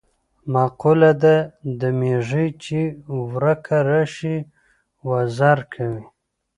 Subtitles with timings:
[0.53, 1.35] مقوله ده:
[1.79, 2.79] د میږي چې
[3.33, 4.37] ورکه راشي
[5.07, 6.05] وزر کوي.